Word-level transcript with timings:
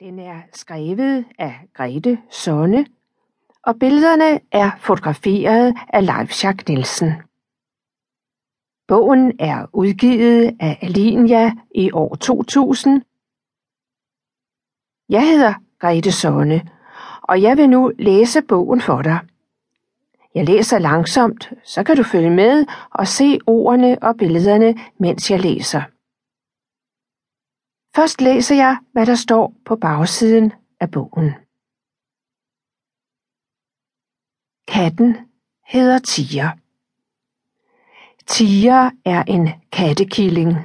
Den 0.00 0.18
er 0.18 0.42
skrevet 0.52 1.24
af 1.38 1.60
Grete 1.74 2.18
Sonne, 2.30 2.86
og 3.62 3.78
billederne 3.78 4.40
er 4.52 4.70
fotograferet 4.80 5.74
af 5.88 6.06
Leif 6.06 6.30
Schack 6.30 6.68
Nielsen. 6.68 7.12
Bogen 8.88 9.32
er 9.38 9.66
udgivet 9.72 10.56
af 10.60 10.78
Alinia 10.82 11.52
i 11.74 11.90
år 11.92 12.14
2000. 12.14 13.02
Jeg 15.08 15.22
hedder 15.22 15.54
Grete 15.78 16.12
Sonne, 16.12 16.68
og 17.22 17.42
jeg 17.42 17.56
vil 17.56 17.68
nu 17.70 17.92
læse 17.98 18.42
bogen 18.42 18.80
for 18.80 19.02
dig. 19.02 19.18
Jeg 20.34 20.44
læser 20.44 20.78
langsomt, 20.78 21.52
så 21.64 21.82
kan 21.82 21.96
du 21.96 22.02
følge 22.02 22.30
med 22.30 22.66
og 22.90 23.08
se 23.08 23.38
ordene 23.46 23.98
og 24.02 24.16
billederne, 24.16 24.74
mens 24.98 25.30
jeg 25.30 25.40
læser. 25.40 25.82
Først 27.96 28.20
læser 28.20 28.54
jeg, 28.54 28.78
hvad 28.92 29.06
der 29.06 29.14
står 29.14 29.54
på 29.64 29.76
bagsiden 29.76 30.52
af 30.80 30.90
bogen. 30.90 31.34
Katten 34.68 35.16
hedder 35.64 35.98
Tiger. 35.98 36.50
Tiger 38.26 38.90
er 39.04 39.24
en 39.24 39.48
kattekilling. 39.72 40.56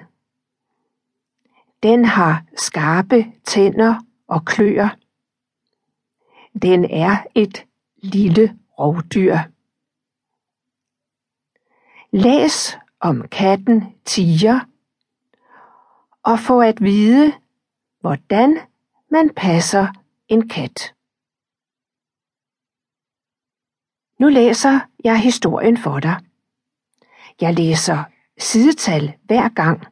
Den 1.83 2.05
har 2.05 2.45
skarpe 2.57 3.25
tænder 3.43 3.95
og 4.27 4.45
kløer. 4.45 4.89
Den 6.61 6.85
er 6.85 7.17
et 7.35 7.65
lille 7.98 8.57
rovdyr. 8.79 9.37
Læs 12.11 12.77
om 12.99 13.27
katten 13.27 13.95
Tiger 14.05 14.70
og 16.23 16.39
få 16.39 16.61
at 16.61 16.81
vide, 16.81 17.34
hvordan 17.99 18.59
man 19.12 19.34
passer 19.35 19.88
en 20.27 20.49
kat. 20.49 20.95
Nu 24.20 24.27
læser 24.29 24.79
jeg 25.04 25.20
historien 25.20 25.77
for 25.77 25.99
dig. 25.99 26.26
Jeg 27.41 27.54
læser 27.54 28.04
sidetal 28.37 29.18
hver 29.23 29.49
gang, 29.49 29.85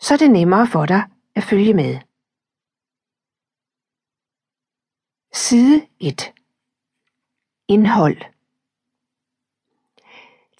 så 0.00 0.16
det 0.16 0.26
er 0.26 0.30
nemmere 0.32 0.66
for 0.66 0.86
dig 0.86 1.02
at 1.34 1.42
følge 1.42 1.74
med. 1.74 2.00
Side 5.32 5.86
1 6.00 6.32
Indhold 7.68 8.20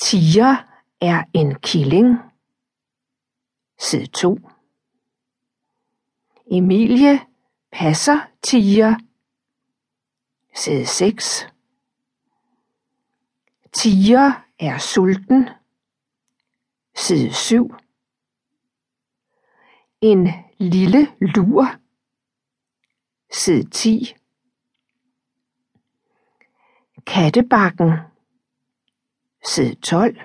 Tiger 0.00 0.56
er 1.00 1.24
en 1.34 1.54
killing. 1.54 2.18
Side 3.78 4.06
2 4.06 4.38
Emilie 6.50 7.26
passer 7.72 8.30
tiger. 8.42 8.96
Side 10.54 10.86
6. 10.86 11.46
Tiger 13.72 14.46
er 14.58 14.78
sulten. 14.78 15.48
Side 16.94 17.32
7. 17.32 17.70
En 20.00 20.28
lille 20.58 21.08
lur. 21.20 21.66
Side 23.32 23.70
10. 23.70 24.14
Kattebakken. 27.06 27.92
Side 29.44 29.74
12. 29.74 30.16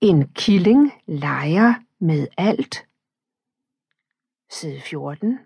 En 0.00 0.32
killing 0.34 0.92
leger 1.06 1.74
med 1.98 2.28
alt 2.36 2.86
side 4.56 4.82
14 4.82 5.38